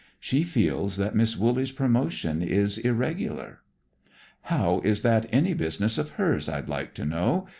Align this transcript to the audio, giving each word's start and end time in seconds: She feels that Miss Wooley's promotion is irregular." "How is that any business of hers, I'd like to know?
She 0.19 0.41
feels 0.41 0.97
that 0.97 1.13
Miss 1.15 1.37
Wooley's 1.37 1.71
promotion 1.71 2.41
is 2.41 2.79
irregular." 2.79 3.59
"How 4.49 4.81
is 4.83 5.03
that 5.03 5.27
any 5.31 5.53
business 5.53 5.99
of 5.99 6.13
hers, 6.17 6.49
I'd 6.49 6.67
like 6.67 6.95
to 6.95 7.05
know? 7.05 7.45